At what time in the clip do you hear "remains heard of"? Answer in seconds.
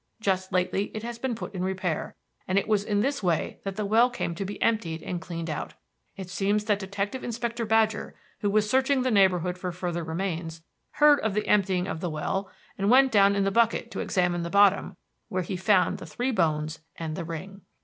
10.03-11.35